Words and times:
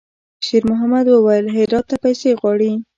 شېرمحمد 0.45 1.05
وويل: 1.09 1.45
«هرات 1.55 1.85
ته 1.89 1.95
پیسې 2.03 2.29
غواړي.» 2.39 2.71